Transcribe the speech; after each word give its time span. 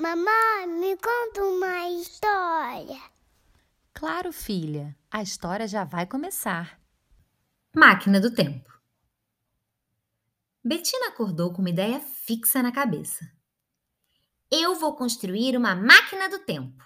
Mamãe, 0.00 0.66
me 0.66 0.96
conta 0.96 1.44
uma 1.44 1.90
história. 1.90 2.98
Claro, 3.92 4.32
filha, 4.32 4.96
a 5.10 5.20
história 5.20 5.68
já 5.68 5.84
vai 5.84 6.06
começar. 6.06 6.80
Máquina 7.76 8.18
do 8.18 8.34
Tempo. 8.34 8.72
Betina 10.64 11.08
acordou 11.08 11.52
com 11.52 11.60
uma 11.60 11.68
ideia 11.68 12.00
fixa 12.00 12.62
na 12.62 12.72
cabeça. 12.72 13.30
Eu 14.50 14.74
vou 14.74 14.96
construir 14.96 15.54
uma 15.54 15.74
máquina 15.74 16.30
do 16.30 16.38
tempo. 16.38 16.82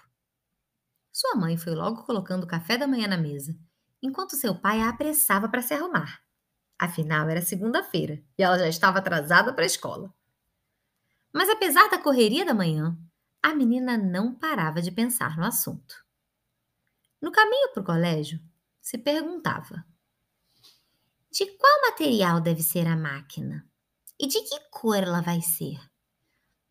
Sua 1.09 1.35
mãe 1.35 1.55
foi 1.55 1.73
logo 1.73 2.03
colocando 2.03 2.43
o 2.43 2.47
café 2.47 2.77
da 2.77 2.85
manhã 2.85 3.07
na 3.07 3.17
mesa, 3.17 3.57
enquanto 4.03 4.35
seu 4.35 4.59
pai 4.59 4.81
a 4.81 4.89
apressava 4.89 5.47
para 5.47 5.61
se 5.61 5.73
arrumar. 5.73 6.19
Afinal, 6.77 7.29
era 7.29 7.41
segunda-feira 7.41 8.21
e 8.37 8.43
ela 8.43 8.59
já 8.59 8.67
estava 8.67 8.99
atrasada 8.99 9.53
para 9.53 9.63
a 9.63 9.67
escola. 9.67 10.13
Mas 11.35 11.49
apesar 11.49 11.89
da 11.89 11.97
correria 11.97 12.45
da 12.45 12.53
manhã, 12.53 12.97
a 13.43 13.53
menina 13.53 13.97
não 13.97 14.33
parava 14.33 14.81
de 14.81 14.89
pensar 14.89 15.37
no 15.37 15.43
assunto. 15.43 16.05
No 17.21 17.29
caminho 17.29 17.73
para 17.73 17.81
o 17.83 17.85
colégio, 17.85 18.39
se 18.79 18.97
perguntava: 18.97 19.85
de 21.29 21.45
qual 21.57 21.81
material 21.91 22.39
deve 22.39 22.63
ser 22.63 22.87
a 22.87 22.95
máquina? 22.95 23.67
E 24.17 24.27
de 24.27 24.39
que 24.43 24.57
cor 24.71 25.03
ela 25.03 25.19
vai 25.19 25.41
ser? 25.41 25.77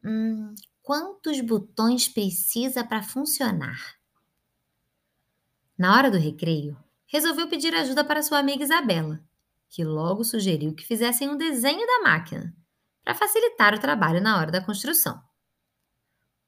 Hum, 0.02 0.54
quantos 0.80 1.42
botões 1.42 2.08
precisa 2.08 2.82
para 2.82 3.02
funcionar? 3.02 3.98
Na 5.76 5.94
hora 5.94 6.10
do 6.10 6.16
recreio, 6.16 6.74
resolveu 7.06 7.50
pedir 7.50 7.74
ajuda 7.74 8.02
para 8.02 8.22
sua 8.22 8.38
amiga 8.38 8.64
Isabela, 8.64 9.22
que 9.68 9.84
logo 9.84 10.24
sugeriu 10.24 10.74
que 10.74 10.86
fizessem 10.86 11.28
um 11.28 11.36
desenho 11.36 11.86
da 11.86 12.02
máquina 12.02 12.56
para 13.04 13.14
facilitar 13.14 13.74
o 13.74 13.80
trabalho 13.80 14.20
na 14.20 14.38
hora 14.38 14.50
da 14.50 14.64
construção. 14.64 15.22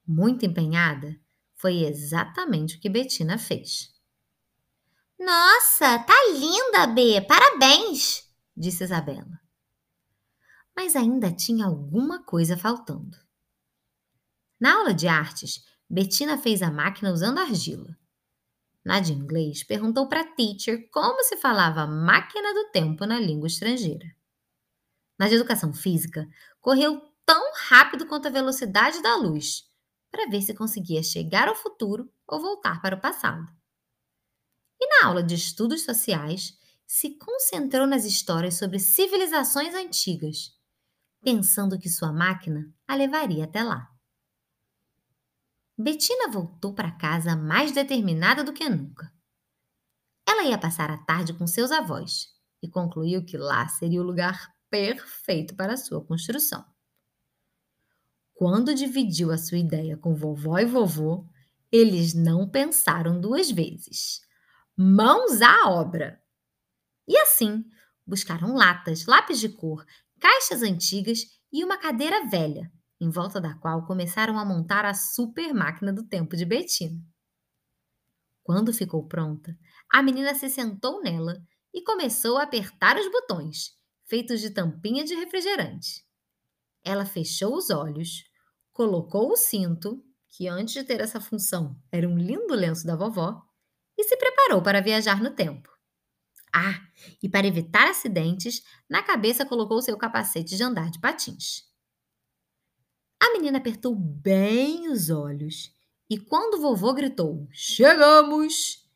Muito 0.06 0.46
empenhada, 0.46 1.14
foi 1.54 1.84
exatamente 1.84 2.76
o 2.76 2.80
que 2.80 2.88
Betina 2.88 3.38
fez. 3.38 3.94
Nossa, 5.18 5.98
tá 6.00 6.14
linda, 6.32 6.86
B! 6.86 7.20
Parabéns! 7.22 8.24
disse 8.56 8.84
Isabela. 8.84 9.40
Mas 10.74 10.94
ainda 10.94 11.32
tinha 11.32 11.66
alguma 11.66 12.22
coisa 12.22 12.56
faltando. 12.56 13.16
Na 14.60 14.76
aula 14.76 14.94
de 14.94 15.08
artes, 15.08 15.64
Betina 15.88 16.38
fez 16.38 16.62
a 16.62 16.70
máquina 16.70 17.12
usando 17.12 17.38
argila. 17.38 17.96
Na 18.84 19.00
de 19.00 19.12
inglês, 19.12 19.64
perguntou 19.64 20.08
para 20.08 20.20
a 20.20 20.34
teacher 20.34 20.88
como 20.90 21.22
se 21.24 21.36
falava 21.38 21.86
máquina 21.86 22.54
do 22.54 22.70
tempo 22.70 23.04
na 23.04 23.18
língua 23.18 23.48
estrangeira. 23.48 24.06
Na 25.18 25.28
de 25.28 25.34
educação 25.34 25.72
física, 25.72 26.28
correu 26.60 27.00
tão 27.24 27.52
rápido 27.68 28.06
quanto 28.06 28.28
a 28.28 28.30
velocidade 28.30 29.02
da 29.02 29.16
luz, 29.16 29.64
para 30.10 30.28
ver 30.28 30.42
se 30.42 30.54
conseguia 30.54 31.02
chegar 31.02 31.48
ao 31.48 31.54
futuro 31.54 32.12
ou 32.26 32.40
voltar 32.40 32.80
para 32.80 32.96
o 32.96 33.00
passado. 33.00 33.46
E 34.80 34.86
na 34.88 35.08
aula 35.08 35.22
de 35.22 35.34
estudos 35.34 35.84
sociais, 35.84 36.58
se 36.86 37.18
concentrou 37.18 37.86
nas 37.86 38.04
histórias 38.04 38.56
sobre 38.56 38.78
civilizações 38.78 39.74
antigas, 39.74 40.54
pensando 41.22 41.78
que 41.78 41.88
sua 41.88 42.12
máquina 42.12 42.72
a 42.86 42.94
levaria 42.94 43.44
até 43.44 43.62
lá. 43.62 43.90
Betina 45.76 46.30
voltou 46.30 46.72
para 46.74 46.96
casa 46.96 47.36
mais 47.36 47.72
determinada 47.72 48.44
do 48.44 48.52
que 48.52 48.68
nunca. 48.68 49.12
Ela 50.26 50.44
ia 50.44 50.58
passar 50.58 50.90
a 50.90 50.98
tarde 50.98 51.34
com 51.34 51.46
seus 51.46 51.70
avós 51.70 52.28
e 52.62 52.68
concluiu 52.68 53.24
que 53.24 53.36
lá 53.36 53.68
seria 53.68 54.00
o 54.00 54.04
lugar 54.04 54.55
perfeito 54.76 55.54
para 55.54 55.76
sua 55.76 56.04
construção. 56.04 56.64
Quando 58.34 58.74
dividiu 58.74 59.32
a 59.32 59.38
sua 59.38 59.58
ideia 59.58 59.96
com 59.96 60.14
vovó 60.14 60.58
e 60.58 60.64
vovô, 60.66 61.26
eles 61.72 62.14
não 62.14 62.48
pensaram 62.48 63.20
duas 63.20 63.50
vezes. 63.50 64.20
Mãos 64.76 65.40
à 65.40 65.70
obra! 65.70 66.22
E 67.08 67.16
assim, 67.18 67.64
buscaram 68.06 68.54
latas, 68.54 69.06
lápis 69.06 69.40
de 69.40 69.48
cor, 69.48 69.84
caixas 70.20 70.62
antigas 70.62 71.20
e 71.52 71.64
uma 71.64 71.78
cadeira 71.78 72.26
velha, 72.28 72.70
em 73.00 73.08
volta 73.10 73.40
da 73.40 73.54
qual 73.54 73.86
começaram 73.86 74.38
a 74.38 74.44
montar 74.44 74.84
a 74.84 74.94
super 74.94 75.54
máquina 75.54 75.92
do 75.92 76.02
tempo 76.02 76.36
de 76.36 76.44
Betina. 76.44 77.02
Quando 78.42 78.72
ficou 78.72 79.06
pronta, 79.06 79.58
a 79.90 80.02
menina 80.02 80.34
se 80.34 80.48
sentou 80.48 81.02
nela 81.02 81.42
e 81.72 81.82
começou 81.82 82.38
a 82.38 82.44
apertar 82.44 82.96
os 82.98 83.10
botões, 83.10 83.75
feitos 84.06 84.40
de 84.40 84.50
tampinha 84.50 85.04
de 85.04 85.14
refrigerante. 85.14 86.04
Ela 86.84 87.04
fechou 87.04 87.56
os 87.56 87.70
olhos, 87.70 88.24
colocou 88.72 89.32
o 89.32 89.36
cinto, 89.36 90.02
que 90.28 90.46
antes 90.48 90.74
de 90.74 90.84
ter 90.84 91.00
essa 91.00 91.20
função 91.20 91.76
era 91.90 92.08
um 92.08 92.16
lindo 92.16 92.54
lenço 92.54 92.86
da 92.86 92.94
vovó, 92.94 93.42
e 93.98 94.04
se 94.04 94.16
preparou 94.16 94.62
para 94.62 94.82
viajar 94.82 95.22
no 95.22 95.30
tempo. 95.30 95.70
Ah, 96.54 96.80
e 97.22 97.28
para 97.28 97.46
evitar 97.46 97.88
acidentes, 97.88 98.62
na 98.88 99.02
cabeça 99.02 99.44
colocou 99.44 99.82
seu 99.82 99.96
capacete 99.96 100.56
de 100.56 100.62
andar 100.62 100.90
de 100.90 101.00
patins. 101.00 101.64
A 103.20 103.32
menina 103.32 103.58
apertou 103.58 103.94
bem 103.94 104.88
os 104.88 105.10
olhos 105.10 105.74
e, 106.08 106.18
quando 106.18 106.54
o 106.54 106.60
vovô 106.60 106.92
gritou: 106.94 107.48
Chegamos! 107.50 108.86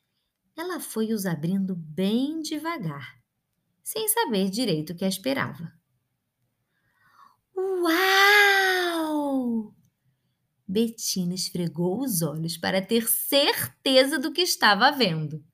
Ela 0.56 0.78
foi 0.78 1.12
os 1.12 1.26
abrindo 1.26 1.74
bem 1.74 2.40
devagar 2.42 3.19
sem 3.82 4.08
saber 4.08 4.50
direito 4.50 4.92
o 4.92 4.96
que 4.96 5.04
a 5.04 5.08
esperava. 5.08 5.72
Uau! 7.56 8.60
Betina 10.66 11.34
esfregou 11.34 12.00
os 12.00 12.22
olhos 12.22 12.56
para 12.56 12.80
ter 12.80 13.08
certeza 13.08 14.18
do 14.18 14.32
que 14.32 14.42
estava 14.42 14.90
vendo. 14.92 15.44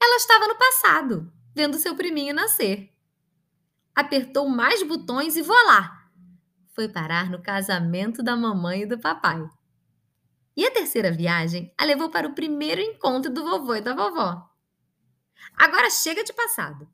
Ela 0.00 0.16
estava 0.16 0.46
no 0.46 0.58
passado, 0.58 1.32
vendo 1.54 1.78
seu 1.78 1.96
priminho 1.96 2.34
nascer. 2.34 2.92
Apertou 3.94 4.48
mais 4.48 4.82
botões 4.82 5.36
e 5.36 5.42
voilá! 5.42 6.10
Foi 6.74 6.88
parar 6.88 7.30
no 7.30 7.40
casamento 7.40 8.22
da 8.22 8.36
mamãe 8.36 8.82
e 8.82 8.86
do 8.86 8.98
papai. 8.98 9.42
E 10.54 10.66
a 10.66 10.70
terceira 10.70 11.10
viagem 11.10 11.72
a 11.78 11.84
levou 11.84 12.10
para 12.10 12.28
o 12.28 12.34
primeiro 12.34 12.80
encontro 12.80 13.32
do 13.32 13.42
vovô 13.42 13.74
e 13.74 13.80
da 13.80 13.94
vovó. 13.94 14.50
Agora 15.54 15.88
chega 15.90 16.22
de 16.22 16.32
passado. 16.32 16.86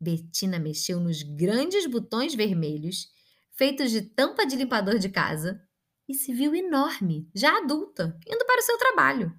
Betina 0.00 0.58
mexeu 0.58 0.98
nos 0.98 1.22
grandes 1.22 1.86
botões 1.86 2.34
vermelhos, 2.34 3.08
feitos 3.52 3.90
de 3.90 4.00
tampa 4.00 4.46
de 4.46 4.56
limpador 4.56 4.98
de 4.98 5.10
casa, 5.10 5.62
e 6.08 6.14
se 6.14 6.32
viu 6.32 6.54
enorme, 6.54 7.30
já 7.34 7.58
adulta, 7.58 8.18
indo 8.26 8.44
para 8.46 8.60
o 8.60 8.64
seu 8.64 8.78
trabalho. 8.78 9.36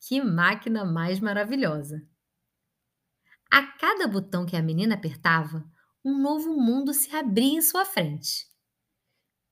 Que 0.00 0.22
máquina 0.22 0.84
mais 0.84 1.20
maravilhosa! 1.20 2.02
A 3.50 3.62
cada 3.78 4.08
botão 4.08 4.46
que 4.46 4.56
a 4.56 4.62
menina 4.62 4.94
apertava, 4.94 5.64
um 6.04 6.18
novo 6.18 6.54
mundo 6.54 6.94
se 6.94 7.14
abria 7.14 7.58
em 7.58 7.62
sua 7.62 7.84
frente. 7.84 8.46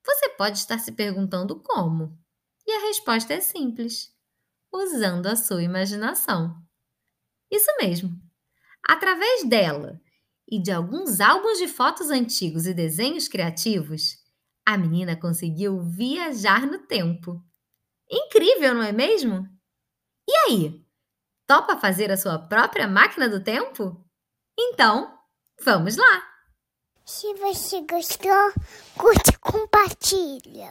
Você 0.05 0.31
pode 0.31 0.59
estar 0.59 0.79
se 0.79 0.93
perguntando 0.93 1.61
como, 1.63 2.19
e 2.67 2.73
a 2.73 2.87
resposta 2.87 3.35
é 3.35 3.41
simples: 3.41 4.15
usando 4.73 5.27
a 5.27 5.37
sua 5.37 5.63
imaginação. 5.63 6.57
Isso 7.51 7.71
mesmo. 7.79 8.19
Através 8.83 9.45
dela 9.49 10.01
e 10.49 10.61
de 10.61 10.71
alguns 10.71 11.21
álbuns 11.21 11.59
de 11.59 11.69
fotos 11.69 12.11
antigos 12.11 12.67
e 12.67 12.75
desenhos 12.75 13.29
criativos, 13.29 14.17
a 14.65 14.77
menina 14.77 15.17
conseguiu 15.17 15.81
viajar 15.83 16.67
no 16.67 16.79
tempo. 16.87 17.43
Incrível, 18.11 18.75
não 18.75 18.83
é 18.83 18.93
mesmo? 18.93 19.49
E 20.29 20.33
aí? 20.37 20.87
Topa 21.47 21.77
fazer 21.77 22.11
a 22.11 22.17
sua 22.17 22.39
própria 22.39 22.89
máquina 22.89 23.29
do 23.29 23.43
tempo? 23.43 24.05
Então, 24.59 25.17
vamos 25.63 25.97
lá! 25.97 26.37
Se 27.05 27.33
você 27.35 27.83
gostou, 27.83 28.53
curte 28.99 29.31
e 29.31 29.39
compartilha. 29.39 30.65